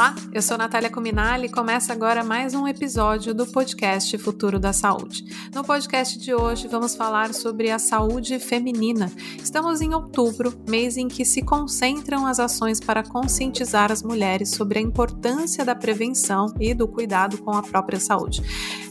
[0.00, 4.72] Olá, eu sou Natália Cominali e começa agora mais um episódio do podcast Futuro da
[4.72, 5.22] Saúde.
[5.54, 9.12] No podcast de hoje vamos falar sobre a saúde feminina.
[9.36, 14.78] Estamos em outubro, mês em que se concentram as ações para conscientizar as mulheres sobre
[14.78, 18.42] a importância da prevenção e do cuidado com a própria saúde.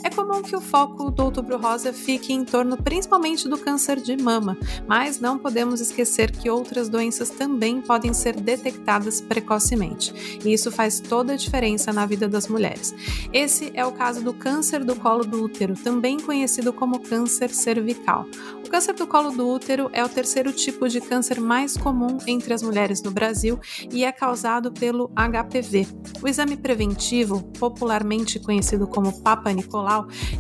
[0.02, 4.16] É comum que o foco do Outubro Rosa fique em torno principalmente do câncer de
[4.16, 4.58] mama,
[4.88, 10.40] mas não podemos esquecer que outras doenças também podem ser detectadas precocemente.
[10.44, 12.96] E isso faz toda a diferença na vida das mulheres.
[13.34, 18.26] Esse é o caso do câncer do colo do útero, também conhecido como câncer cervical.
[18.66, 22.54] O câncer do colo do útero é o terceiro tipo de câncer mais comum entre
[22.54, 23.60] as mulheres no Brasil
[23.92, 25.88] e é causado pelo HPV.
[26.22, 29.89] O exame preventivo, popularmente conhecido como Papa Nicolau,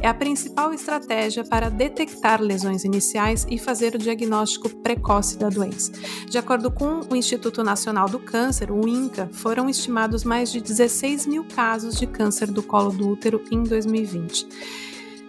[0.01, 5.91] é a principal estratégia para detectar lesões iniciais e fazer o diagnóstico precoce da doença.
[6.29, 11.25] De acordo com o Instituto Nacional do Câncer, o INCA, foram estimados mais de 16
[11.25, 14.47] mil casos de câncer do colo do útero em 2020.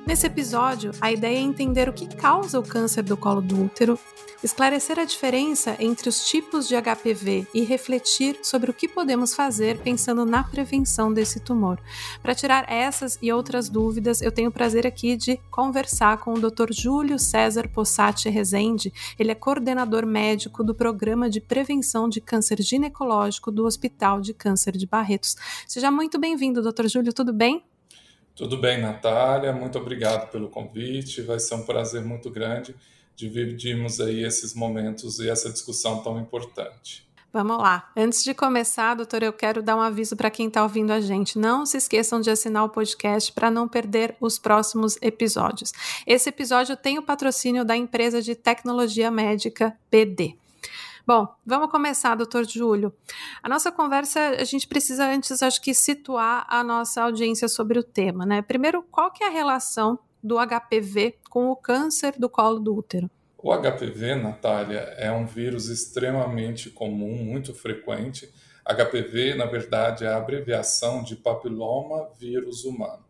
[0.07, 3.99] Nesse episódio, a ideia é entender o que causa o câncer do colo do útero,
[4.43, 9.79] esclarecer a diferença entre os tipos de HPV e refletir sobre o que podemos fazer
[9.79, 11.79] pensando na prevenção desse tumor.
[12.23, 16.41] Para tirar essas e outras dúvidas, eu tenho o prazer aqui de conversar com o
[16.41, 16.73] Dr.
[16.73, 18.93] Júlio César Possati Rezende.
[19.19, 24.77] Ele é coordenador médico do Programa de Prevenção de Câncer Ginecológico do Hospital de Câncer
[24.77, 25.37] de Barretos.
[25.67, 26.87] Seja muito bem-vindo, Dr.
[26.87, 27.63] Júlio, tudo bem?
[28.35, 29.53] Tudo bem, Natália.
[29.53, 31.21] Muito obrigado pelo convite.
[31.21, 32.75] Vai ser um prazer muito grande
[33.21, 37.09] dividirmos aí esses momentos e essa discussão tão importante.
[37.33, 37.89] Vamos lá.
[37.97, 41.39] Antes de começar, doutor, eu quero dar um aviso para quem está ouvindo a gente.
[41.39, 45.73] Não se esqueçam de assinar o podcast para não perder os próximos episódios.
[46.05, 50.35] Esse episódio tem o patrocínio da empresa de tecnologia médica BD.
[51.07, 52.93] Bom, vamos começar, doutor Júlio.
[53.43, 57.83] A nossa conversa, a gente precisa antes, acho que, situar a nossa audiência sobre o
[57.85, 58.43] tema, né?
[58.43, 63.11] Primeiro, qual que é a relação do HPV com o câncer do colo do útero?
[63.43, 68.31] O HPV, Natália, é um vírus extremamente comum, muito frequente.
[68.67, 73.03] HPV, na verdade, é a abreviação de papiloma vírus humano.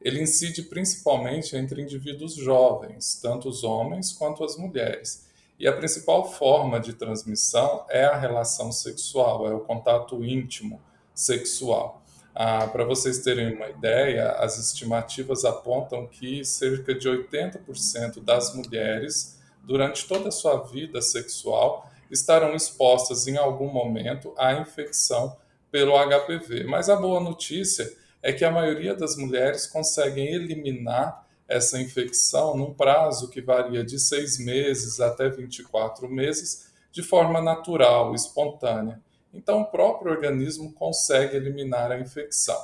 [0.00, 5.26] Ele incide principalmente entre indivíduos jovens, tanto os homens quanto as mulheres.
[5.58, 10.80] E a principal forma de transmissão é a relação sexual, é o contato íntimo
[11.12, 12.04] sexual.
[12.32, 19.41] Ah, Para vocês terem uma ideia, as estimativas apontam que cerca de 80% das mulheres,
[19.64, 25.36] durante toda a sua vida sexual, estarão expostas em algum momento à infecção
[25.70, 26.64] pelo HPV.
[26.64, 27.90] Mas a boa notícia
[28.22, 33.98] é que a maioria das mulheres conseguem eliminar essa infecção num prazo que varia de
[33.98, 39.00] seis meses até 24 meses, de forma natural, espontânea.
[39.34, 42.58] Então, o próprio organismo consegue eliminar a infecção.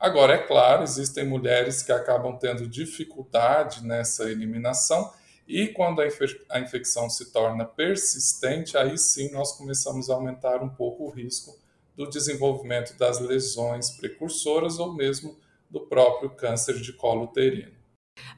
[0.00, 5.12] Agora, é claro, existem mulheres que acabam tendo dificuldade nessa eliminação,
[5.48, 10.62] e quando a, infe a infecção se torna persistente, aí sim nós começamos a aumentar
[10.62, 11.58] um pouco o risco
[11.96, 15.36] do desenvolvimento das lesões precursoras ou mesmo
[15.70, 17.78] do próprio câncer de colo uterino.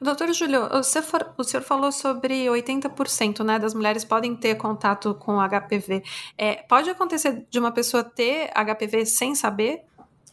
[0.01, 5.13] Doutor Júlio, você for, o senhor falou sobre 80% né, das mulheres podem ter contato
[5.15, 6.03] com HPV.
[6.37, 9.81] É, pode acontecer de uma pessoa ter HPV sem saber?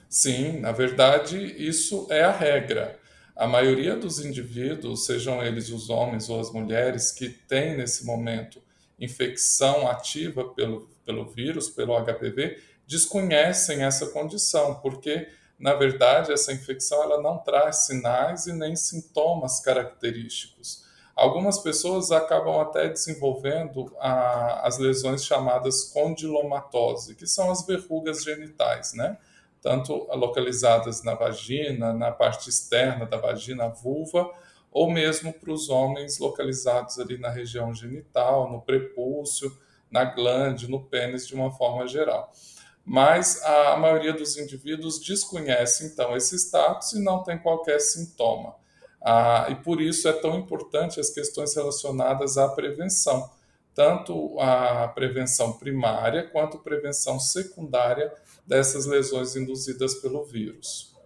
[0.08, 2.97] Sim, na verdade, isso é a regra.
[3.38, 8.60] A maioria dos indivíduos, sejam eles os homens ou as mulheres, que têm nesse momento
[8.98, 15.28] infecção ativa pelo, pelo vírus, pelo HPV, desconhecem essa condição, porque
[15.58, 20.84] na verdade, essa infecção ela não traz sinais e nem sintomas característicos.
[21.16, 28.92] Algumas pessoas acabam até desenvolvendo a, as lesões chamadas condilomatose, que são as verrugas genitais,
[28.94, 29.18] né?
[29.60, 34.30] Tanto localizadas na vagina, na parte externa da vagina, vulva,
[34.70, 39.50] ou mesmo para os homens localizados ali na região genital, no prepúcio,
[39.90, 42.32] na glande, no pênis de uma forma geral
[42.88, 48.54] mas a maioria dos indivíduos desconhece então esse status e não tem qualquer sintoma.
[49.02, 53.30] Ah, e por isso é tão importante as questões relacionadas à prevenção,
[53.78, 58.12] tanto a prevenção primária quanto a prevenção secundária
[58.44, 60.97] dessas lesões induzidas pelo vírus.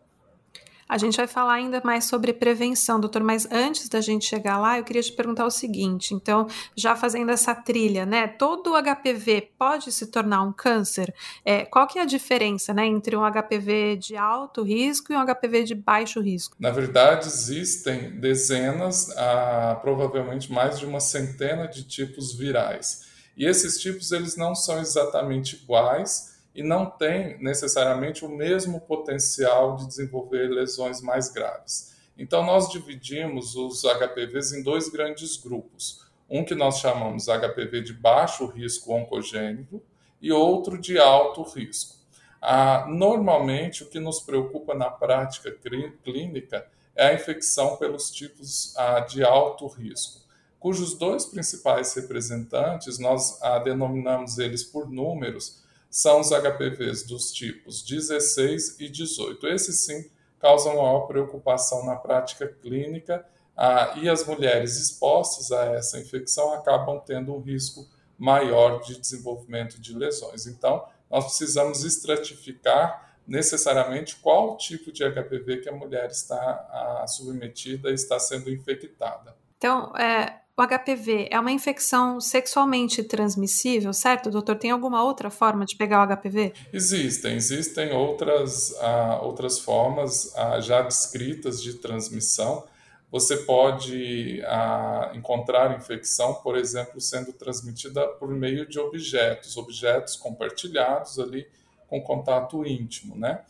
[0.92, 4.76] A gente vai falar ainda mais sobre prevenção, doutor, mas antes da gente chegar lá,
[4.76, 6.46] eu queria te perguntar o seguinte: então,
[6.76, 8.26] já fazendo essa trilha, né?
[8.26, 11.14] Todo HPV pode se tornar um câncer?
[11.46, 15.24] É, qual que é a diferença né, entre um HPV de alto risco e um
[15.24, 16.56] HPV de baixo risco?
[16.60, 23.06] Na verdade, existem dezenas, ah, provavelmente mais de uma centena de tipos virais.
[23.34, 29.76] E esses tipos eles não são exatamente iguais e não têm necessariamente o mesmo potencial
[29.76, 31.96] de desenvolver lesões mais graves.
[32.16, 36.04] Então, nós dividimos os HPVs em dois grandes grupos.
[36.28, 39.82] Um que nós chamamos HPV de baixo risco oncogênico
[40.20, 41.96] e outro de alto risco.
[42.40, 45.56] Ah, normalmente, o que nos preocupa na prática
[46.02, 50.20] clínica é a infecção pelos tipos ah, de alto risco,
[50.58, 55.61] cujos dois principais representantes, nós ah, denominamos eles por números,
[55.92, 59.46] são os HPVs dos tipos 16 e 18.
[59.46, 60.10] Esses sim
[60.40, 63.24] causam maior preocupação na prática clínica
[63.54, 67.86] ah, e as mulheres expostas a essa infecção acabam tendo um risco
[68.18, 70.46] maior de desenvolvimento de lesões.
[70.46, 77.90] Então, nós precisamos estratificar necessariamente qual tipo de HPV que a mulher está a, submetida
[77.90, 79.36] e está sendo infectada.
[79.58, 84.56] Então, é, o HPV é uma infecção sexualmente transmissível, certo, doutor?
[84.56, 86.52] Tem alguma outra forma de pegar o HPV?
[86.72, 92.66] Existem, existem outras, uh, outras formas uh, já descritas de transmissão.
[93.10, 101.18] Você pode uh, encontrar infecção, por exemplo, sendo transmitida por meio de objetos, objetos compartilhados
[101.18, 101.46] ali
[101.88, 103.42] com contato íntimo, né?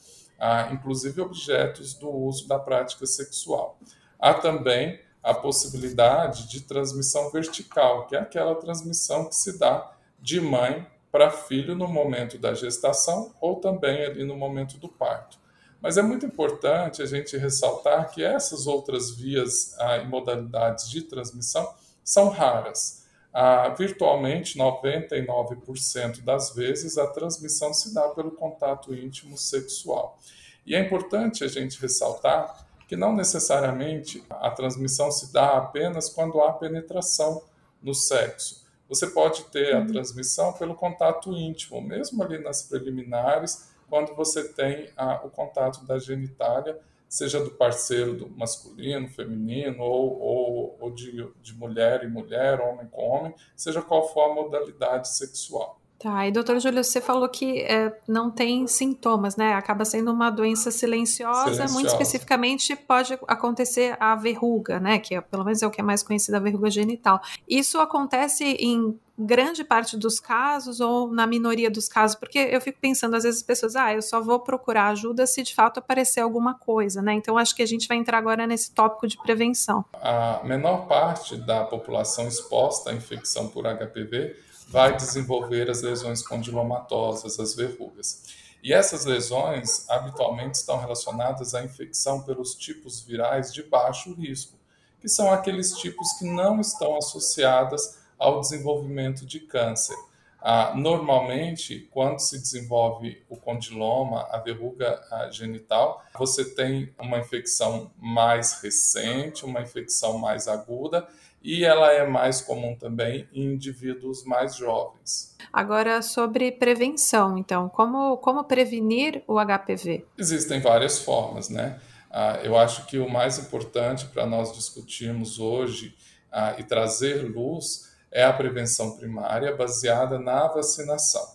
[0.72, 3.78] inclusive objetos do uso da prática sexual.
[4.18, 10.40] Há também a possibilidade de transmissão vertical, que é aquela transmissão que se dá de
[10.40, 15.38] mãe para filho no momento da gestação ou também ali no momento do parto.
[15.80, 21.02] Mas é muito importante a gente ressaltar que essas outras vias ah, e modalidades de
[21.02, 21.68] transmissão
[22.04, 23.02] são raras.
[23.34, 30.18] Ah, virtualmente 99% das vezes a transmissão se dá pelo contato íntimo sexual.
[30.64, 36.42] E é importante a gente ressaltar que não necessariamente a transmissão se dá apenas quando
[36.42, 37.42] há penetração
[37.82, 38.66] no sexo.
[38.86, 39.86] Você pode ter a uhum.
[39.86, 45.98] transmissão pelo contato íntimo, mesmo ali nas preliminares, quando você tem a, o contato da
[45.98, 46.78] genitália,
[47.08, 52.88] seja do parceiro do masculino, feminino, ou, ou, ou de, de mulher e mulher, homem
[52.88, 55.80] com homem, seja qual for a modalidade sexual.
[56.02, 59.54] Tá, e doutor Júlio, você falou que é, não tem sintomas, né?
[59.54, 64.98] Acaba sendo uma doença silenciosa, silenciosa, muito especificamente pode acontecer a verruga, né?
[64.98, 67.20] Que é, pelo menos é o que é mais conhecido, a verruga genital.
[67.48, 72.16] Isso acontece em grande parte dos casos ou na minoria dos casos?
[72.16, 75.40] Porque eu fico pensando, às vezes as pessoas, ah, eu só vou procurar ajuda se
[75.44, 77.12] de fato aparecer alguma coisa, né?
[77.12, 79.84] Então acho que a gente vai entrar agora nesse tópico de prevenção.
[79.94, 87.38] A menor parte da população exposta à infecção por HPV vai desenvolver as lesões condilomatosas,
[87.38, 88.22] as verrugas.
[88.62, 94.56] E essas lesões habitualmente estão relacionadas à infecção pelos tipos virais de baixo risco,
[94.98, 99.96] que são aqueles tipos que não estão associadas ao desenvolvimento de câncer.
[100.40, 108.60] Ah, normalmente, quando se desenvolve o condiloma, a verruga genital, você tem uma infecção mais
[108.62, 111.06] recente, uma infecção mais aguda,
[111.42, 115.36] e ela é mais comum também em indivíduos mais jovens.
[115.52, 120.06] Agora, sobre prevenção, então, como, como prevenir o HPV?
[120.16, 121.80] Existem várias formas, né?
[122.10, 125.96] Ah, eu acho que o mais importante para nós discutirmos hoje
[126.30, 131.26] ah, e trazer luz é a prevenção primária baseada na vacinação.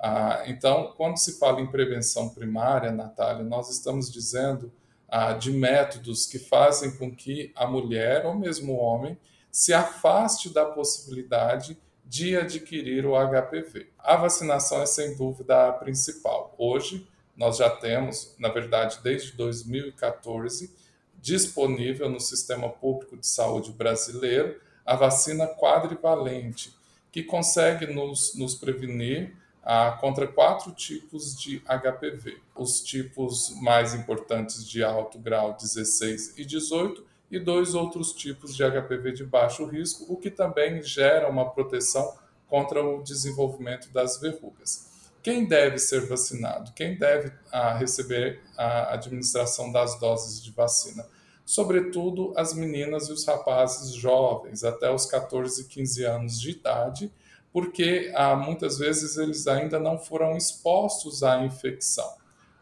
[0.00, 4.72] Ah, então, quando se fala em prevenção primária, Natália, nós estamos dizendo
[5.08, 9.16] ah, de métodos que fazem com que a mulher ou mesmo o homem
[9.52, 13.90] se afaste da possibilidade de adquirir o HPV.
[13.98, 16.54] A vacinação é sem dúvida a principal.
[16.56, 17.06] Hoje,
[17.36, 20.74] nós já temos, na verdade, desde 2014,
[21.20, 26.74] disponível no Sistema Público de Saúde brasileiro a vacina quadrivalente,
[27.12, 32.40] que consegue nos, nos prevenir ah, contra quatro tipos de HPV.
[32.56, 38.62] Os tipos mais importantes de alto grau 16 e 18 e dois outros tipos de
[38.62, 42.14] HPV de baixo risco, o que também gera uma proteção
[42.46, 44.92] contra o desenvolvimento das verrugas.
[45.22, 46.72] Quem deve ser vacinado?
[46.74, 51.06] Quem deve ah, receber a administração das doses de vacina?
[51.46, 57.10] Sobretudo as meninas e os rapazes jovens, até os 14, 15 anos de idade,
[57.50, 62.12] porque ah, muitas vezes eles ainda não foram expostos à infecção.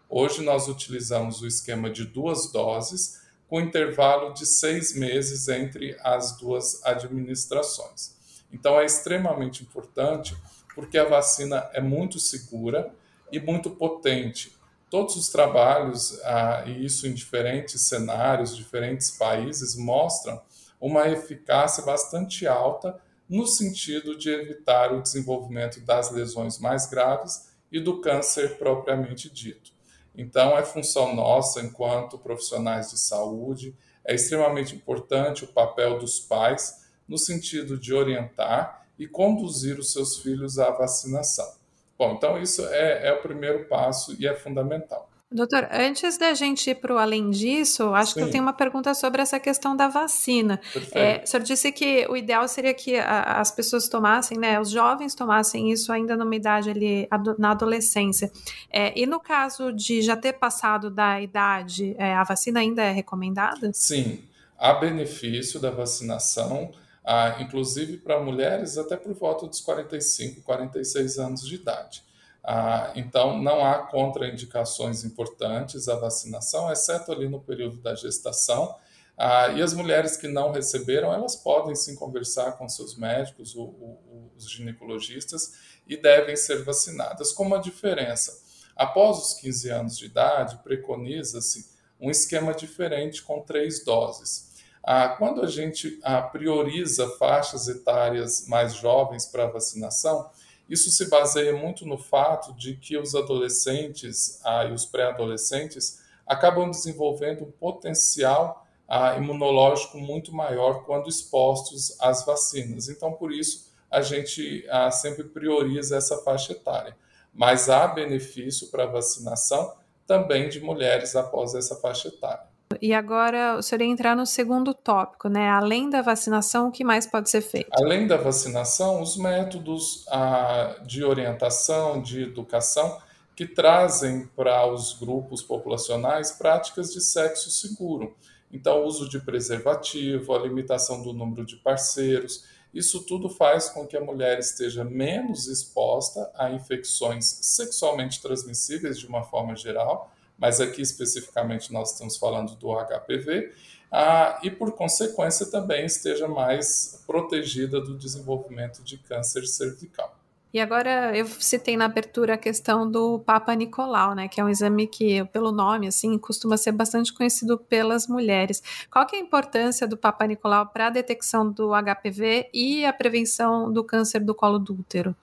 [0.08, 3.19] Hoje nós utilizamos o esquema de duas doses,
[3.50, 8.16] com intervalo de seis meses entre as duas administrações.
[8.52, 10.36] Então é extremamente importante
[10.72, 12.94] porque a vacina é muito segura
[13.32, 14.56] e muito potente.
[14.88, 20.40] Todos os trabalhos, ah, e isso em diferentes cenários, diferentes países, mostram
[20.80, 27.80] uma eficácia bastante alta no sentido de evitar o desenvolvimento das lesões mais graves e
[27.80, 29.72] do câncer propriamente dito.
[30.20, 33.74] Então, é função nossa, enquanto profissionais de saúde,
[34.04, 40.18] é extremamente importante o papel dos pais no sentido de orientar e conduzir os seus
[40.18, 41.50] filhos à vacinação.
[41.98, 45.09] Bom, então isso é, é o primeiro passo e é fundamental.
[45.32, 48.20] Doutor, antes da gente ir para o além disso, acho Sim.
[48.20, 50.60] que eu tenho uma pergunta sobre essa questão da vacina.
[50.90, 54.70] É, o senhor disse que o ideal seria que a, as pessoas tomassem, né, os
[54.70, 57.08] jovens tomassem isso ainda numa idade ali,
[57.38, 58.28] na adolescência.
[58.72, 62.90] É, e no caso de já ter passado da idade, é, a vacina ainda é
[62.90, 63.70] recomendada?
[63.72, 64.24] Sim,
[64.58, 66.72] há benefício da vacinação,
[67.04, 72.09] ah, inclusive para mulheres até por volta dos 45, 46 anos de idade.
[72.42, 78.74] Ah, então, não há contraindicações importantes à vacinação, exceto ali no período da gestação.
[79.16, 83.62] Ah, e as mulheres que não receberam, elas podem sim conversar com seus médicos, o,
[83.62, 85.52] o, os ginecologistas,
[85.86, 87.32] e devem ser vacinadas.
[87.32, 88.40] Com uma diferença:
[88.74, 91.68] após os 15 anos de idade, preconiza-se
[92.00, 94.50] um esquema diferente com três doses.
[94.82, 100.30] Ah, quando a gente ah, prioriza faixas etárias mais jovens para vacinação,
[100.70, 106.70] isso se baseia muito no fato de que os adolescentes ah, e os pré-adolescentes acabam
[106.70, 112.88] desenvolvendo um potencial ah, imunológico muito maior quando expostos às vacinas.
[112.88, 116.96] Então, por isso, a gente ah, sempre prioriza essa faixa etária.
[117.34, 119.74] Mas há benefício para a vacinação
[120.06, 122.49] também de mulheres após essa faixa etária.
[122.80, 125.48] E agora o senhor ia entrar no segundo tópico, né?
[125.50, 127.68] Além da vacinação, o que mais pode ser feito?
[127.72, 132.98] Além da vacinação, os métodos ah, de orientação, de educação,
[133.34, 138.14] que trazem para os grupos populacionais práticas de sexo seguro.
[138.52, 143.86] Então, o uso de preservativo, a limitação do número de parceiros, isso tudo faz com
[143.86, 150.60] que a mulher esteja menos exposta a infecções sexualmente transmissíveis de uma forma geral mas
[150.60, 153.52] aqui especificamente nós estamos falando do HPV,
[153.92, 160.16] ah, e por consequência também esteja mais protegida do desenvolvimento de câncer cervical.
[160.52, 164.48] E agora eu citei na abertura a questão do Papa Nicolau, né, que é um
[164.48, 168.60] exame que, pelo nome, assim, costuma ser bastante conhecido pelas mulheres.
[168.90, 172.92] Qual que é a importância do Papa Nicolau para a detecção do HPV e a
[172.92, 175.14] prevenção do câncer do colo do útero?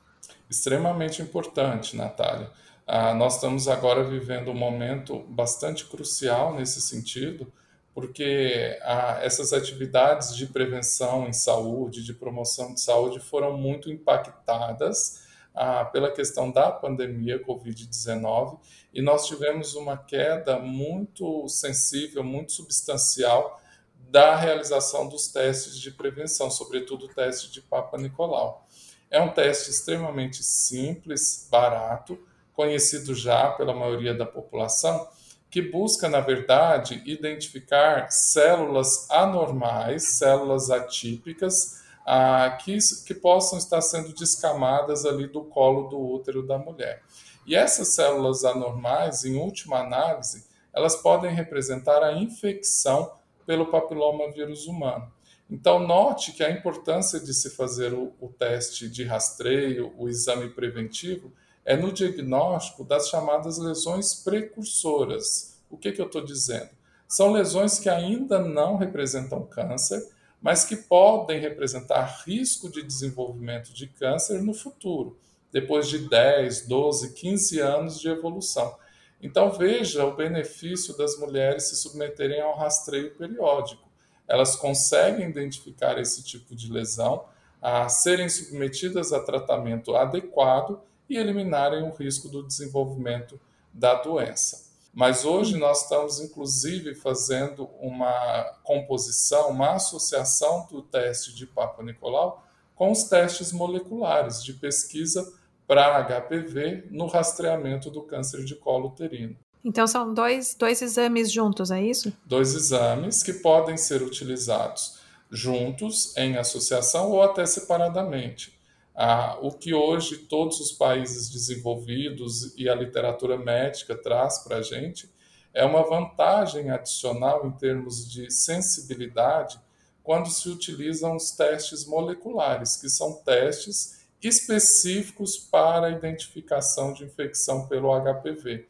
[0.50, 2.50] Extremamente importante, Natália.
[2.90, 7.52] Ah, nós estamos agora vivendo um momento bastante crucial nesse sentido,
[7.94, 15.28] porque ah, essas atividades de prevenção em saúde, de promoção de saúde, foram muito impactadas
[15.54, 18.58] ah, pela questão da pandemia Covid-19
[18.94, 23.62] e nós tivemos uma queda muito sensível, muito substancial
[24.10, 28.66] da realização dos testes de prevenção, sobretudo o teste de Papa Nicolau.
[29.12, 32.18] É um teste extremamente simples, barato,
[32.58, 35.08] conhecido já pela maioria da população,
[35.48, 44.12] que busca, na verdade, identificar células anormais, células atípicas, ah, que, que possam estar sendo
[44.12, 47.04] descamadas ali do colo do útero da mulher.
[47.46, 53.14] E essas células anormais, em última análise, elas podem representar a infecção
[53.46, 55.12] pelo papiloma vírus humano.
[55.50, 60.50] Então, note que a importância de se fazer o, o teste de rastreio, o exame
[60.50, 61.32] preventivo,
[61.68, 65.60] é no diagnóstico das chamadas lesões precursoras.
[65.70, 66.70] O que, que eu estou dizendo?
[67.06, 70.02] São lesões que ainda não representam câncer,
[70.42, 75.20] mas que podem representar risco de desenvolvimento de câncer no futuro,
[75.52, 78.78] depois de 10, 12, 15 anos de evolução.
[79.22, 83.90] Então veja o benefício das mulheres se submeterem ao rastreio periódico.
[84.26, 87.26] Elas conseguem identificar esse tipo de lesão,
[87.62, 93.40] a serem submetidas a tratamento adequado e eliminarem o risco do desenvolvimento
[93.74, 94.68] da doença.
[94.94, 102.44] Mas hoje nós estamos, inclusive, fazendo uma composição, uma associação do teste de Papa Nicolau
[102.76, 105.34] com os testes moleculares de pesquisa
[105.68, 109.38] para HPV no rastreamento do câncer de colo uterino.
[109.64, 112.14] Então, são dois, dois exames juntos, é isso?
[112.26, 114.98] Dois exames que podem ser utilizados
[115.30, 118.57] juntos, em associação ou até separadamente.
[119.00, 124.62] Ah, o que hoje todos os países desenvolvidos e a literatura médica traz para a
[124.64, 125.08] gente
[125.54, 129.60] é uma vantagem adicional em termos de sensibilidade
[130.02, 137.68] quando se utilizam os testes moleculares, que são testes específicos para a identificação de infecção
[137.68, 138.66] pelo HPV.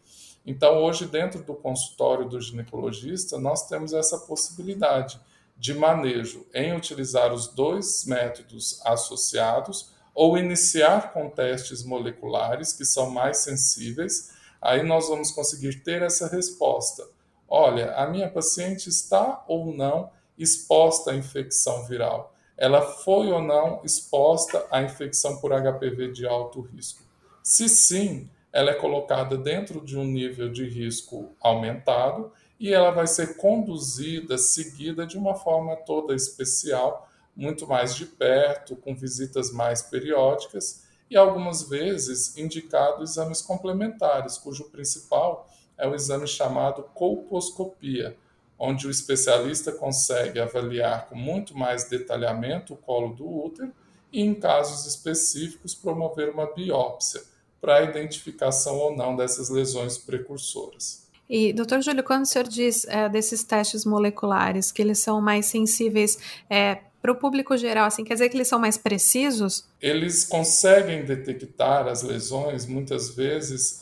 [0.46, 5.22] Então, hoje, dentro do consultório do ginecologista, nós temos essa possibilidade
[5.56, 13.08] de manejo em utilizar os dois métodos associados ou iniciar com testes moleculares que são
[13.08, 17.08] mais sensíveis, aí nós vamos conseguir ter essa resposta.
[17.48, 22.34] Olha, a minha paciente está ou não exposta à infecção viral?
[22.58, 27.04] Ela foi ou não exposta à infecção por HPV de alto risco?
[27.44, 33.06] Se sim, ela é colocada dentro de um nível de risco aumentado e ela vai
[33.06, 39.84] ser conduzida, seguida de uma forma toda especial, muito mais de perto, com visitas mais
[39.84, 48.18] periódicas e algumas vezes indicado exames complementares, cujo principal é o exame chamado colposcopia,
[48.58, 53.72] onde o especialista consegue avaliar com muito mais detalhamento o colo do útero
[54.12, 57.22] e, em casos específicos, promover uma biópsia
[57.62, 61.08] para a identificação ou não dessas lesões precursoras.
[61.30, 65.46] E, doutor Júlio, quando o senhor diz é, desses testes moleculares, que eles são mais
[65.46, 66.18] sensíveis
[66.50, 69.66] é, para o público geral, assim, quer dizer que eles são mais precisos?
[69.82, 73.80] Eles conseguem detectar as lesões, muitas vezes,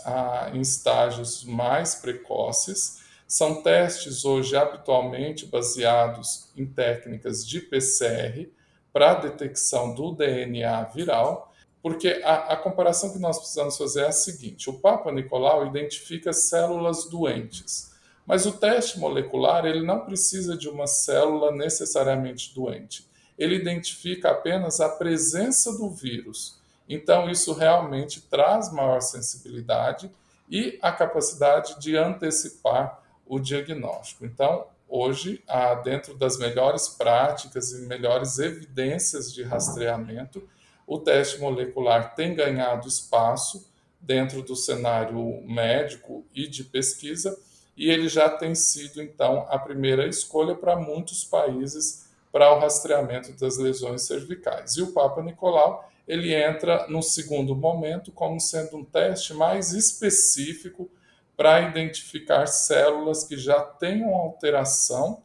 [0.53, 2.99] em estágios mais precoces.
[3.27, 8.47] São testes hoje habitualmente baseados em técnicas de PCR
[8.93, 11.51] para detecção do DNA viral
[11.85, 16.33] porque a, a, comparação que nós precisamos fazer é a seguinte: o Papa Nicolau identifica
[16.33, 17.91] células doentes,
[18.25, 23.07] mas o teste molecular ele não precisa de uma célula necessariamente doente.
[23.37, 26.59] Ele identifica apenas a presença do vírus.
[26.87, 30.09] Então, isso realmente traz maior sensibilidade
[30.49, 34.25] e a capacidade de antecipar o diagnóstico.
[34.25, 35.43] Então, hoje,
[35.83, 40.47] dentro das melhores práticas e melhores evidências de rastreamento,
[40.87, 43.67] o teste molecular tem ganhado espaço
[43.99, 47.35] dentro do cenário médico e de pesquisa,
[47.77, 53.31] e ele já tem sido, então, a primeira escolha para muitos países para o rastreamento
[53.33, 54.75] das lesões cervicais.
[54.75, 60.89] E o Papa Nicolau, ele entra no segundo momento como sendo um teste mais específico
[61.35, 65.23] para identificar células que já tenham alteração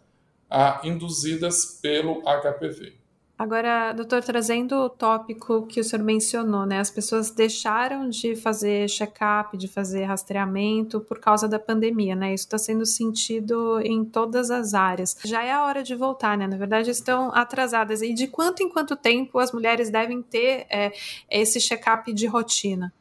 [0.83, 3.00] induzidas pelo HPV.
[3.41, 6.79] Agora, doutor, trazendo o tópico que o senhor mencionou, né?
[6.79, 12.35] As pessoas deixaram de fazer check-up, de fazer rastreamento por causa da pandemia, né?
[12.35, 15.17] Isso está sendo sentido em todas as áreas.
[15.25, 16.47] Já é a hora de voltar, né?
[16.47, 18.03] Na verdade, estão atrasadas.
[18.03, 20.93] E de quanto em quanto tempo as mulheres devem ter é,
[21.31, 22.93] esse check-up de rotina?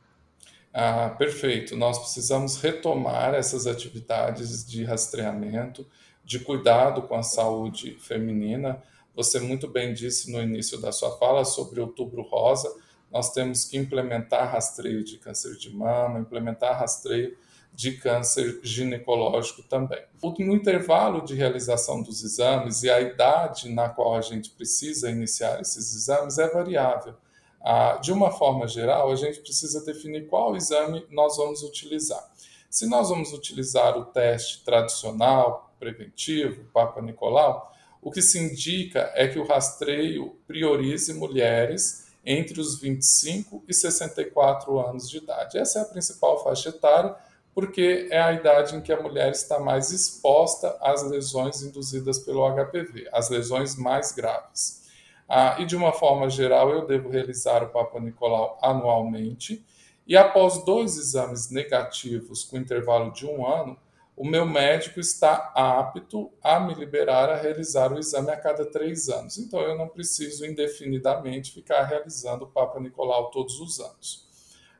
[0.73, 1.75] Ah, perfeito.
[1.75, 5.86] Nós precisamos retomar essas atividades de rastreamento,
[6.23, 8.82] de cuidado com a saúde feminina
[9.19, 12.73] você muito bem disse no início da sua fala sobre Outubro Rosa.
[13.12, 17.38] Nós temos que implementar rastreio de câncer de mama, implementar rastreio
[17.73, 20.01] de câncer ginecológico também.
[20.23, 25.60] No intervalo de realização dos exames e a idade na qual a gente precisa iniciar
[25.60, 27.13] esses exames é variável.
[27.60, 32.25] Ah, de uma forma geral, a gente precisa definir qual exame nós vamos utilizar.
[32.69, 37.69] Se nós vamos utilizar o teste tradicional, preventivo, Papa Nicolau,
[38.01, 44.79] o que se indica é que o rastreio priorize mulheres entre os 25 e 64
[44.79, 45.57] anos de idade.
[45.57, 47.15] Essa é a principal faixa etária,
[47.53, 52.47] porque é a idade em que a mulher está mais exposta às lesões induzidas pelo
[52.49, 54.88] HPV, as lesões mais graves.
[55.27, 59.65] Ah, e de uma forma geral, eu devo realizar o Papa Nicolau anualmente,
[60.07, 63.77] e após dois exames negativos com intervalo de um ano,
[64.19, 69.08] o meu médico está apto a me liberar a realizar o exame a cada três
[69.08, 69.38] anos.
[69.38, 74.27] Então, eu não preciso indefinidamente ficar realizando o Papa Nicolau todos os anos.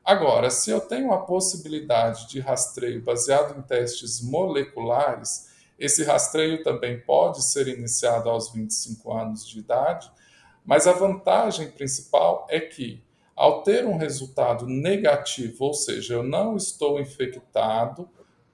[0.04, 5.48] Agora, se eu tenho a possibilidade de rastreio baseado em testes moleculares,
[5.78, 10.12] esse rastreio também pode ser iniciado aos 25 anos de idade,
[10.66, 13.02] mas a vantagem principal é que,
[13.34, 18.06] ao ter um resultado negativo, ou seja, eu não estou infectado,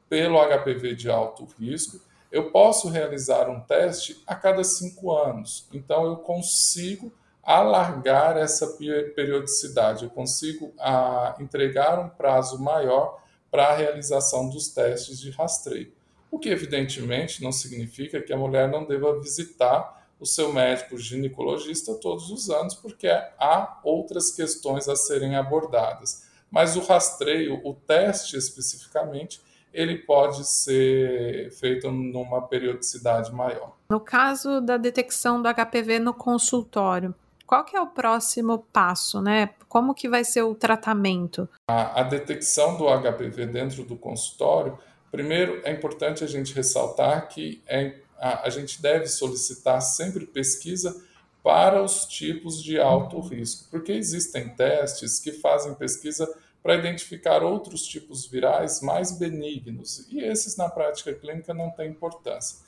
[0.08, 5.68] pelo HPV de alto risco, eu posso realizar um teste a cada cinco anos.
[5.72, 8.66] Então, eu consigo alargar essa
[9.14, 15.92] periodicidade, eu consigo a, entregar um prazo maior para a realização dos testes de rastreio.
[16.30, 21.94] O que, evidentemente, não significa que a mulher não deva visitar o seu médico ginecologista
[21.94, 26.26] todos os anos, porque há outras questões a serem abordadas.
[26.50, 29.40] Mas o rastreio, o teste especificamente,
[29.76, 33.76] ele pode ser feito numa periodicidade maior.
[33.90, 37.14] No caso da detecção do HPV no consultório,
[37.46, 39.50] qual que é o próximo passo, né?
[39.68, 41.46] Como que vai ser o tratamento?
[41.68, 44.78] A, a detecção do HPV dentro do consultório,
[45.12, 51.04] primeiro é importante a gente ressaltar que é, a, a gente deve solicitar sempre pesquisa
[51.42, 56.26] para os tipos de alto risco, porque existem testes que fazem pesquisa
[56.66, 62.58] para identificar outros tipos virais mais benignos, e esses na prática clínica não têm importância.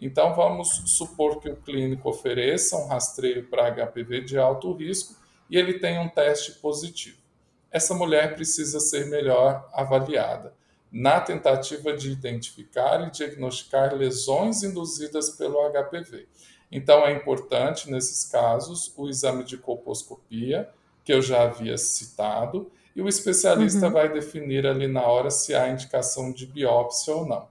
[0.00, 5.16] Então, vamos supor que o clínico ofereça um rastreio para HPV de alto risco
[5.50, 7.18] e ele tem um teste positivo.
[7.68, 10.54] Essa mulher precisa ser melhor avaliada
[10.92, 16.28] na tentativa de identificar e diagnosticar lesões induzidas pelo HPV.
[16.70, 20.70] Então, é importante, nesses casos, o exame de colposcopia,
[21.04, 23.92] que eu já havia citado, e o especialista uhum.
[23.92, 27.46] vai definir ali na hora se há indicação de biópsia ou não.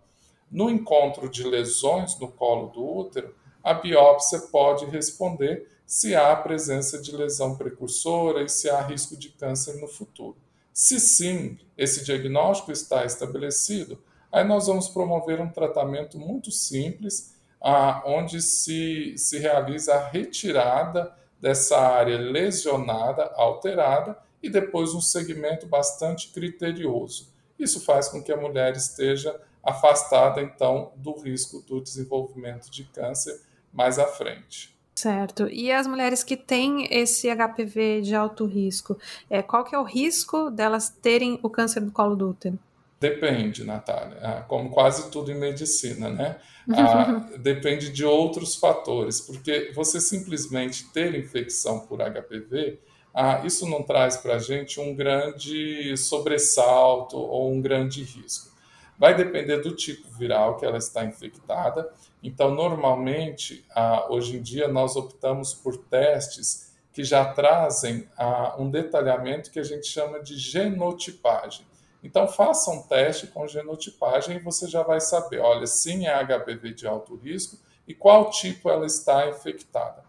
[0.52, 3.34] No encontro de lesões no colo do útero,
[3.64, 9.30] a biópsia pode responder se há presença de lesão precursora e se há risco de
[9.30, 10.36] câncer no futuro.
[10.74, 13.98] Se sim, esse diagnóstico está estabelecido,
[14.30, 21.16] aí nós vamos promover um tratamento muito simples, ah, onde se, se realiza a retirada
[21.40, 27.34] dessa área lesionada, alterada, e depois um segmento bastante criterioso.
[27.58, 33.41] Isso faz com que a mulher esteja afastada, então, do risco do desenvolvimento de câncer
[33.73, 34.78] mais à frente.
[34.95, 35.47] Certo.
[35.47, 38.97] E as mulheres que têm esse HPV de alto risco,
[39.30, 42.58] é, qual que é o risco delas terem o câncer do colo do útero?
[43.00, 44.17] Depende, Natália.
[44.23, 46.38] Ah, como quase tudo em medicina, né?
[46.73, 52.80] Ah, depende de outros fatores, porque você simplesmente ter infecção por HPV,
[53.19, 58.56] ah, isso não traz para a gente um grande sobressalto ou um grande risco.
[58.95, 61.91] Vai depender do tipo viral que ela está infectada.
[62.21, 68.69] Então, normalmente, ah, hoje em dia, nós optamos por testes que já trazem ah, um
[68.69, 71.65] detalhamento que a gente chama de genotipagem.
[72.03, 76.71] Então, faça um teste com genotipagem e você já vai saber, olha, sim é HPV
[76.71, 80.07] de alto risco e qual tipo ela está infectada.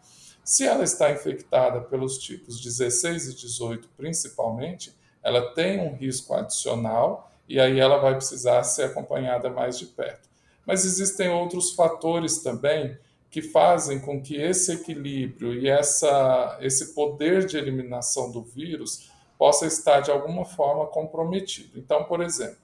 [0.48, 7.30] Se ela está infectada pelos tipos 16 e 18 principalmente, ela tem um risco adicional
[7.46, 10.26] e aí ela vai precisar ser acompanhada mais de perto.
[10.64, 12.96] Mas existem outros fatores também
[13.30, 19.66] que fazem com que esse equilíbrio e essa, esse poder de eliminação do vírus possa
[19.66, 21.78] estar de alguma forma comprometido.
[21.78, 22.56] Então, por exemplo,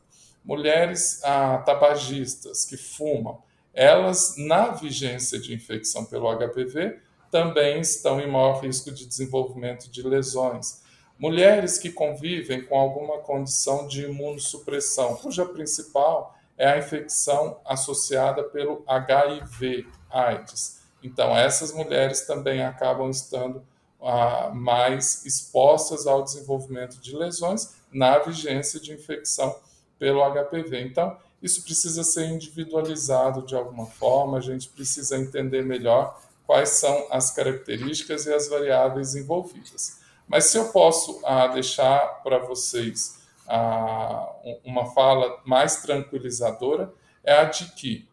[0.43, 3.43] mulheres ah, tabagistas que fumam,
[3.75, 7.04] elas, na vigência de infecção pelo HPV,
[7.35, 10.85] também estão em maior risco de desenvolvimento de lesões
[11.19, 18.83] Mulheres que convivem com alguma condição de imunossupressão, cuja principal é a infecção associada pelo
[18.87, 20.81] HIV, AIDS.
[21.03, 23.65] Então, essas mulheres também acabam estando
[24.03, 29.55] ah, mais expostas ao desenvolvimento de lesões na vigência de infecção
[29.99, 30.81] pelo HPV.
[30.81, 37.07] Então, isso precisa ser individualizado de alguma forma, a gente precisa entender melhor quais são
[37.11, 40.01] as características e as variáveis envolvidas.
[40.27, 44.31] Mas se eu posso ah, deixar para vocês ah,
[44.65, 48.09] uma fala mais tranquilizadora, é a de que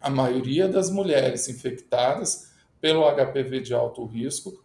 [0.00, 4.62] a maioria das mulheres infectadas pelo HPV de alto risco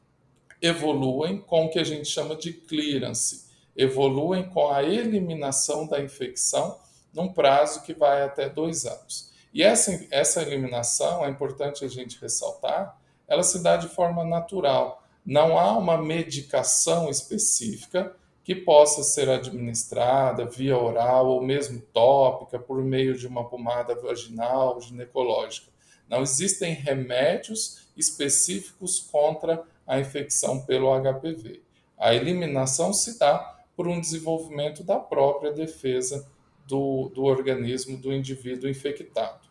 [0.61, 6.79] evoluem com o que a gente chama de clearance, evoluem com a eliminação da infecção
[7.13, 9.30] num prazo que vai até dois anos.
[9.53, 15.01] E essa, essa eliminação, é importante a gente ressaltar, ela se dá de forma natural
[15.25, 22.83] não há uma medicação específica que possa ser administrada via oral ou mesmo tópica por
[22.83, 25.67] meio de uma pomada vaginal ginecológica.
[26.09, 31.61] Não existem remédios específicos contra a infecção pelo HPV.
[31.97, 36.27] A eliminação se dá por um desenvolvimento da própria defesa
[36.67, 39.50] do, do organismo do indivíduo infectado.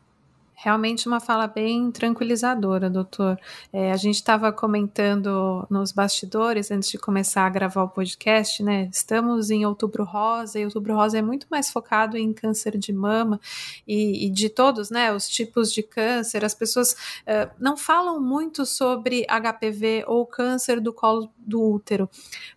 [0.62, 3.40] Realmente uma fala bem tranquilizadora, doutor.
[3.72, 8.90] É, a gente estava comentando nos bastidores, antes de começar a gravar o podcast, né?
[8.92, 13.40] Estamos em outubro rosa, e outubro rosa é muito mais focado em câncer de mama
[13.88, 15.10] e, e de todos, né?
[15.10, 16.44] Os tipos de câncer.
[16.44, 22.06] As pessoas uh, não falam muito sobre HPV ou câncer do colo do útero.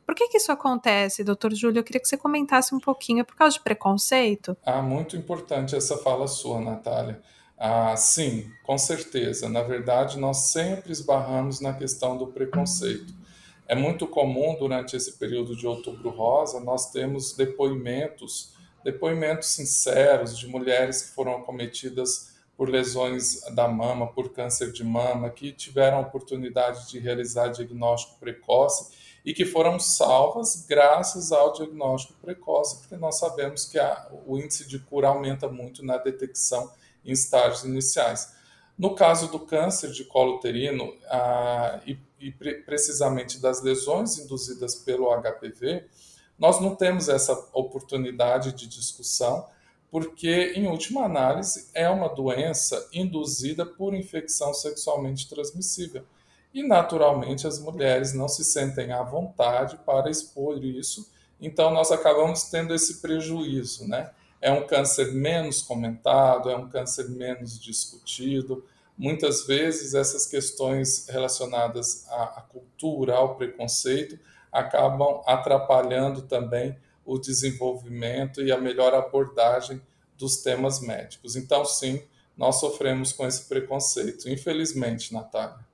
[0.06, 1.80] Por que, que isso acontece, doutor Júlio?
[1.80, 3.22] Eu queria que você comentasse um pouquinho.
[3.22, 4.58] É por causa de preconceito?
[4.66, 7.22] Ah, muito importante essa fala sua, Natália.
[7.58, 9.48] Ah, sim, com certeza.
[9.48, 13.14] Na verdade, nós sempre esbarramos na questão do preconceito.
[13.68, 20.48] É muito comum durante esse período de Outubro Rosa nós temos depoimentos, depoimentos sinceros de
[20.48, 26.02] mulheres que foram acometidas por lesões da mama, por câncer de mama, que tiveram a
[26.02, 28.94] oportunidade de realizar diagnóstico precoce
[29.26, 34.68] e que foram salvas graças ao diagnóstico precoce, porque nós sabemos que a, o índice
[34.68, 36.70] de cura aumenta muito na detecção
[37.04, 38.34] em estágios iniciais.
[38.78, 44.76] No caso do câncer de colo uterino, ah, e, e pre precisamente das lesões induzidas
[44.76, 45.86] pelo HPV,
[46.38, 49.48] nós não temos essa oportunidade de discussão,
[49.92, 56.04] porque, em última análise, é uma doença induzida por infecção sexualmente transmissível.
[56.52, 62.44] E, naturalmente, as mulheres não se sentem à vontade para expor isso, então nós acabamos
[62.46, 64.10] tendo esse prejuízo, né?
[64.44, 68.62] É um câncer menos comentado, é um câncer menos discutido.
[68.98, 74.20] Muitas vezes essas questões relacionadas à, à cultura, ao preconceito,
[74.52, 79.82] acabam atrapalhando também o desenvolvimento e a melhor abordagem
[80.18, 81.38] dos temas médicos.
[81.38, 82.04] Então, sim,
[82.36, 85.66] nós sofremos com esse preconceito, infelizmente, Natália.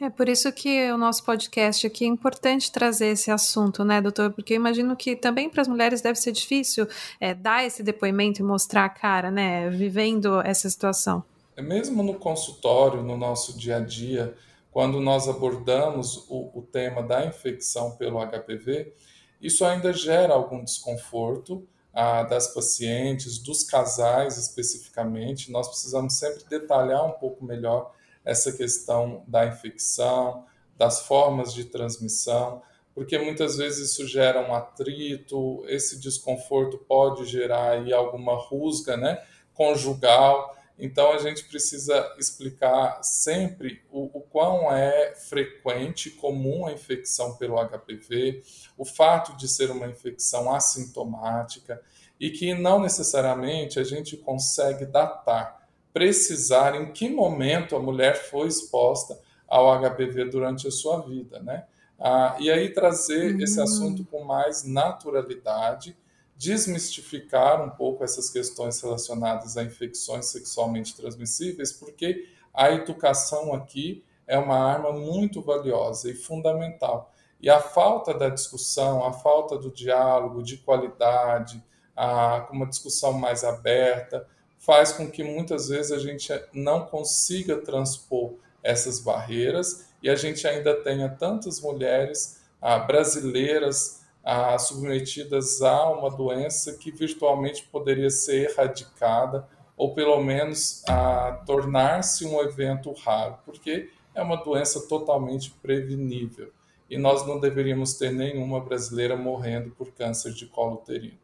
[0.00, 4.30] É por isso que o nosso podcast aqui é importante trazer esse assunto, né, doutor?
[4.30, 6.86] Porque eu imagino que também para as mulheres deve ser difícil
[7.18, 11.24] é, dar esse depoimento e mostrar a cara, né, vivendo essa situação.
[11.56, 14.36] É mesmo no consultório, no nosso dia a dia,
[14.70, 18.92] quando nós abordamos o, o tema da infecção pelo HPV,
[19.40, 25.50] isso ainda gera algum desconforto ah, das pacientes, dos casais especificamente.
[25.50, 27.92] Nós precisamos sempre detalhar um pouco melhor
[28.28, 30.44] essa questão da infecção,
[30.76, 32.62] das formas de transmissão,
[32.94, 39.24] porque muitas vezes isso gera um atrito, esse desconforto pode gerar aí alguma rusga né,
[39.54, 40.54] conjugal.
[40.78, 47.56] Então a gente precisa explicar sempre o, o quão é frequente, comum a infecção pelo
[47.56, 48.42] HPV,
[48.76, 51.80] o fato de ser uma infecção assintomática
[52.20, 55.57] e que não necessariamente a gente consegue datar,
[55.98, 61.64] precisar em que momento a mulher foi exposta ao HPV durante a sua vida, né?
[61.98, 63.40] Ah, e aí trazer uhum.
[63.40, 65.96] esse assunto com mais naturalidade
[66.36, 74.38] desmistificar um pouco essas questões relacionadas a infecções sexualmente transmissíveis, porque a educação aqui é
[74.38, 77.12] uma arma muito valiosa e fundamental.
[77.40, 81.60] E a falta da discussão, a falta do diálogo de qualidade,
[81.96, 84.24] a, uma discussão mais aberta,
[84.58, 90.46] faz com que muitas vezes a gente não consiga transpor essas barreiras e a gente
[90.46, 98.50] ainda tenha tantas mulheres ah, brasileiras ah, submetidas a uma doença que virtualmente poderia ser
[98.50, 106.50] erradicada ou pelo menos a tornar-se um evento raro, porque é uma doença totalmente prevenível
[106.90, 111.18] e nós não deveríamos ter nenhuma brasileira morrendo por câncer de colo uterino.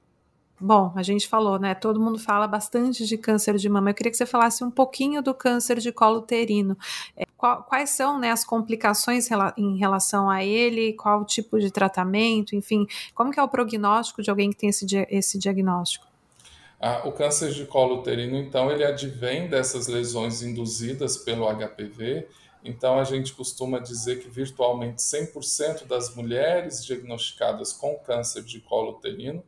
[0.64, 1.74] Bom, a gente falou, né?
[1.74, 3.90] Todo mundo fala bastante de câncer de mama.
[3.90, 6.74] Eu queria que você falasse um pouquinho do câncer de colo uterino.
[7.14, 10.94] É, quais são né, as complicações em relação a ele?
[10.94, 12.57] Qual o tipo de tratamento?
[12.57, 16.07] Enfim, como que é o prognóstico de alguém que tem esse, esse diagnóstico?
[16.81, 22.27] Ah, o câncer de colo uterino, então, ele advém dessas lesões induzidas pelo HPV.
[22.64, 28.92] Então, a gente costuma dizer que virtualmente 100% das mulheres diagnosticadas com câncer de colo
[28.92, 29.44] uterino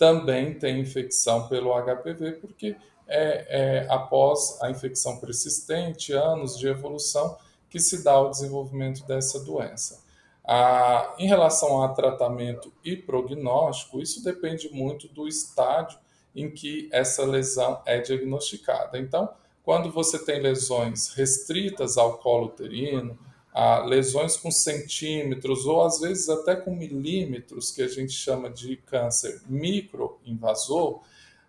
[0.00, 2.74] também tem infecção pelo HPV, porque
[3.06, 7.36] é, é após a infecção persistente, anos de evolução,
[7.68, 10.02] que se dá o desenvolvimento dessa doença.
[10.42, 15.98] Ah, em relação a tratamento e prognóstico, isso depende muito do estágio
[16.34, 18.98] em que essa lesão é diagnosticada.
[18.98, 19.28] Então,
[19.62, 23.18] quando você tem lesões restritas ao colo uterino,
[23.52, 28.76] a lesões com centímetros ou às vezes até com milímetros, que a gente chama de
[28.76, 31.00] câncer microinvasor,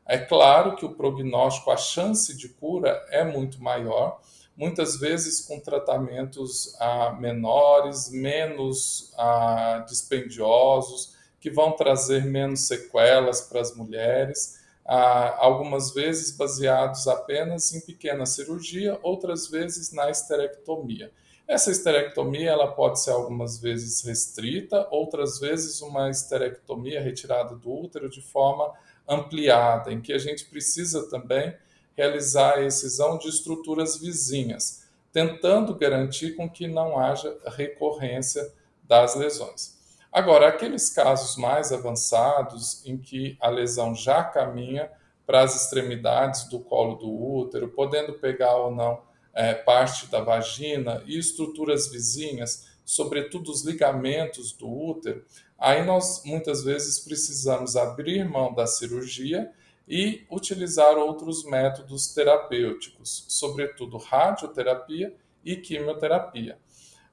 [0.05, 4.19] é claro que o prognóstico, a chance de cura é muito maior,
[4.57, 13.61] muitas vezes com tratamentos ah, menores, menos ah, dispendiosos, que vão trazer menos sequelas para
[13.61, 21.11] as mulheres, ah, algumas vezes baseados apenas em pequena cirurgia, outras vezes na esterectomia.
[21.51, 28.09] Essa esterectomia ela pode ser algumas vezes restrita, outras vezes uma esterectomia retirada do útero
[28.09, 28.71] de forma
[29.05, 31.53] ampliada, em que a gente precisa também
[31.93, 38.49] realizar a excisão de estruturas vizinhas, tentando garantir com que não haja recorrência
[38.85, 39.77] das lesões.
[40.09, 44.89] Agora, aqueles casos mais avançados em que a lesão já caminha
[45.27, 51.03] para as extremidades do colo do útero, podendo pegar ou não é, parte da vagina
[51.05, 55.25] e estruturas vizinhas, sobretudo os ligamentos do útero,
[55.57, 59.51] aí nós muitas vezes precisamos abrir mão da cirurgia
[59.87, 66.57] e utilizar outros métodos terapêuticos, sobretudo radioterapia e quimioterapia.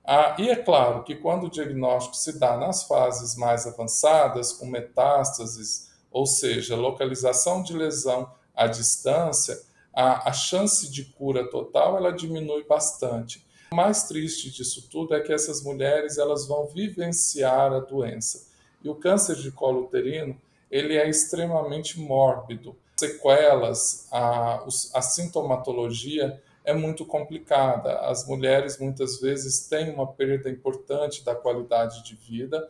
[0.05, 4.67] Ah, e é claro que quando o diagnóstico se dá nas fases mais avançadas, com
[4.67, 9.61] metástases, ou seja, localização de lesão à distância,
[9.95, 13.47] a, a chance de cura total ela diminui bastante.
[13.71, 18.49] O mais triste disso tudo é que essas mulheres elas vão vivenciar a doença.
[18.83, 22.77] E o câncer de colo uterino, ele é extremamente mórbido.
[22.97, 28.01] Sequelas, a, a sintomatologia é muito complicada.
[28.01, 32.69] As mulheres muitas vezes têm uma perda importante da qualidade de vida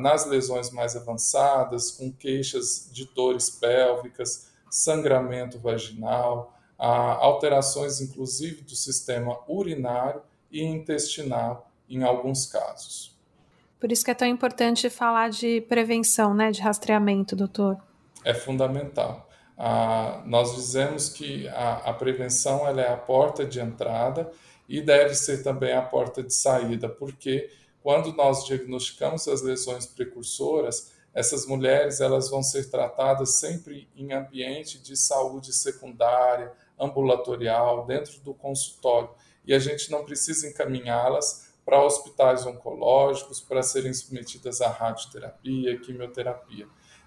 [0.00, 9.38] nas lesões mais avançadas, com queixas de dores pélvicas, sangramento vaginal, alterações inclusive do sistema
[9.46, 13.18] urinário e intestinal em alguns casos.
[13.78, 17.78] Por isso que é tão importante falar de prevenção, né, de rastreamento, doutor.
[18.24, 19.28] É fundamental.
[19.56, 24.30] Ah, nós dizemos que a, a prevenção é a porta de entrada
[24.68, 27.50] e deve ser também a porta de saída, porque
[27.82, 34.78] quando nós diagnosticamos as lesões precursoras, essas mulheres elas vão ser tratadas sempre em ambiente
[34.78, 39.10] de saúde secundária, ambulatorial, dentro do consultório,
[39.44, 46.66] e a gente não precisa encaminhá-las para hospitais oncológicos para serem submetidas à radioterapia, quimioterapia.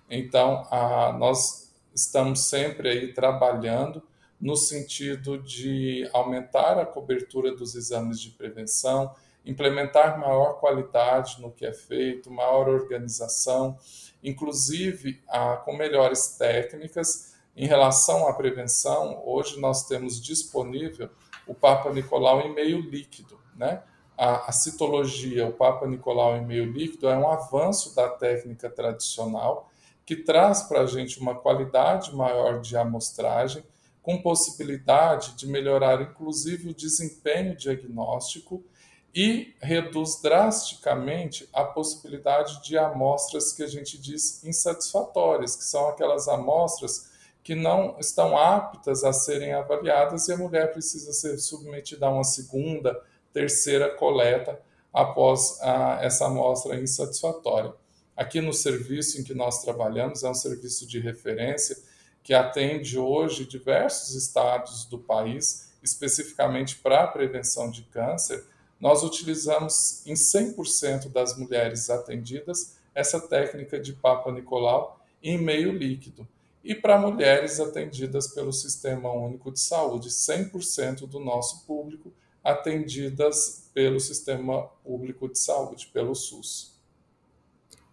[0.09, 4.03] Então, a, nós estamos sempre aí trabalhando
[4.39, 11.65] no sentido de aumentar a cobertura dos exames de prevenção, implementar maior qualidade no que
[11.65, 13.77] é feito, maior organização,
[14.23, 17.33] inclusive ah, com melhores técnicas.
[17.55, 21.09] Em relação à prevenção, hoje nós temos disponível
[21.45, 23.83] o Papa Nicolau em meio líquido, né?
[24.17, 29.69] A, a citologia, o Papa Nicolau em meio líquido é um avanço da técnica tradicional
[30.05, 33.63] que traz para a gente uma qualidade maior de amostragem,
[34.01, 38.63] com possibilidade de melhorar inclusive o desempenho diagnóstico
[39.13, 46.27] e reduz drasticamente a possibilidade de amostras que a gente diz insatisfatórias, que são aquelas
[46.27, 47.11] amostras
[47.43, 52.23] que não estão aptas a serem avaliadas e a mulher precisa ser submetida a uma
[52.23, 52.99] segunda,
[53.33, 54.59] terceira coleta
[54.91, 57.73] após a, essa amostra insatisfatória.
[58.15, 61.77] Aqui no serviço em que nós trabalhamos, é um serviço de referência
[62.23, 68.45] que atende hoje diversos estados do país, especificamente para a prevenção de câncer.
[68.83, 76.27] Nós utilizamos em 100% das mulheres atendidas essa técnica de Papa Nicolau em meio líquido.
[76.61, 82.11] E para mulheres atendidas pelo Sistema Único de Saúde, 100% do nosso público
[82.43, 86.73] atendidas pelo Sistema Público de Saúde, pelo SUS.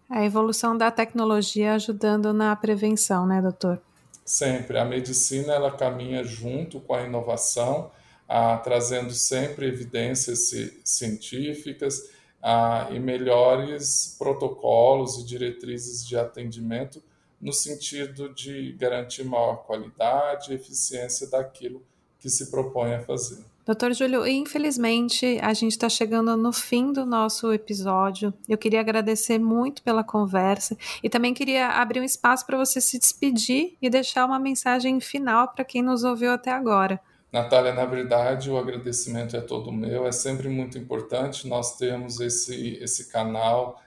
[0.09, 3.81] A evolução da tecnologia ajudando na prevenção, né, doutor?
[4.25, 4.77] Sempre.
[4.77, 7.89] A medicina ela caminha junto com a inovação,
[8.33, 10.53] ah, trazendo sempre evidências
[10.85, 12.09] científicas
[12.41, 17.03] ah, e melhores protocolos e diretrizes de atendimento
[17.41, 21.83] no sentido de garantir maior qualidade e eficiência daquilo
[22.19, 23.43] que se propõe a fazer.
[23.65, 28.33] Doutor Júlio, infelizmente a gente está chegando no fim do nosso episódio.
[28.47, 32.97] Eu queria agradecer muito pela conversa e também queria abrir um espaço para você se
[32.97, 36.97] despedir e deixar uma mensagem final para quem nos ouviu até agora.
[37.31, 40.05] Natália, na verdade, o agradecimento é todo meu.
[40.05, 43.81] É sempre muito importante nós termos esse, esse canal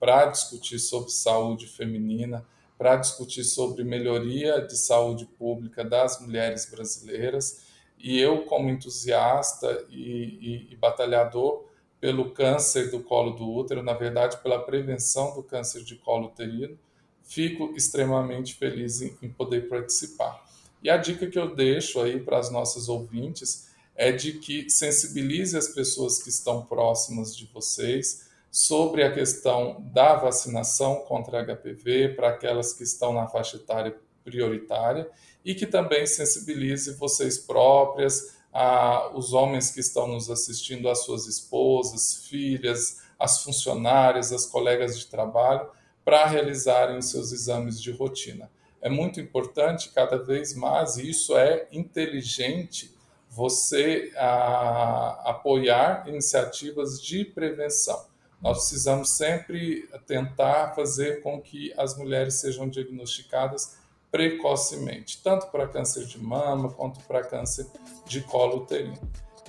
[0.00, 2.44] para discutir sobre saúde feminina,
[2.76, 10.68] para discutir sobre melhoria de saúde pública das mulheres brasileiras e eu, como entusiasta e,
[10.70, 11.66] e, e, batalhador
[12.00, 16.78] pelo câncer do colo do útero, na verdade, pela prevenção do câncer de colo uterino,
[17.24, 20.47] fico extremamente feliz em, em poder participar.
[20.82, 25.56] E a dica que eu deixo aí para as nossas ouvintes é de que sensibilize
[25.56, 32.28] as pessoas que estão próximas de vocês sobre a questão da vacinação contra HPV para
[32.30, 35.10] aquelas que estão na faixa etária prioritária
[35.44, 41.26] e que também sensibilize vocês próprias, a, os homens que estão nos assistindo, as suas
[41.26, 45.68] esposas, filhas, as funcionárias, as colegas de trabalho,
[46.04, 48.50] para realizarem os seus exames de rotina.
[48.80, 52.96] É muito importante cada vez mais, e isso é inteligente,
[53.28, 58.06] você a, apoiar iniciativas de prevenção.
[58.40, 63.76] Nós precisamos sempre tentar fazer com que as mulheres sejam diagnosticadas
[64.10, 67.66] precocemente, tanto para câncer de mama quanto para câncer
[68.06, 68.98] de colo uterino.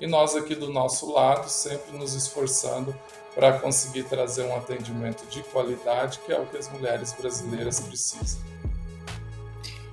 [0.02, 2.96] E nós aqui do nosso lado, sempre nos esforçando
[3.36, 8.42] para conseguir trazer um atendimento de qualidade, que é o que as mulheres brasileiras precisam.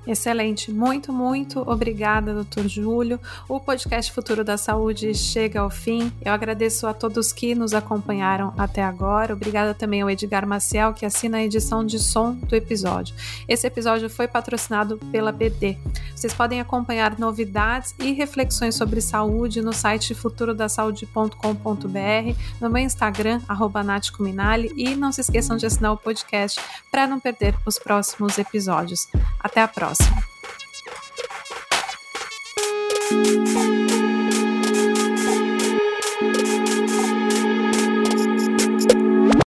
[0.06, 3.18] Excelente, muito, muito obrigada, doutor Júlio.
[3.48, 6.12] O podcast Futuro da Saúde chega ao fim.
[6.24, 9.34] Eu agradeço a todos que nos acompanharam até agora.
[9.34, 13.16] Obrigada também ao Edgar Maciel, que assina a edição de som do episódio.
[13.48, 15.76] Esse episódio foi patrocinado pela BD.
[16.14, 23.84] Vocês podem acompanhar novidades e reflexões sobre saúde no site futurodasaude.com.br, no meu Instagram, arroba
[24.76, 29.08] e não se esqueçam de assinar o podcast para não perder os próximos episódios.
[29.40, 29.95] Até a próxima!
[29.96, 30.26] Próxima.